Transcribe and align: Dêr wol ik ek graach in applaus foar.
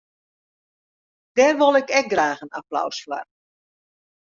Dêr 1.35 1.53
wol 1.59 1.75
ik 1.81 1.89
ek 1.99 2.07
graach 2.13 2.43
in 2.45 2.55
applaus 2.59 2.97
foar. 3.05 3.27